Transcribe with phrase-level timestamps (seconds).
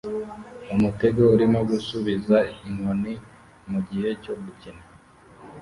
[0.73, 3.13] Umutego urimo gusubiza inkoni
[3.71, 4.83] mugihe cyo gukina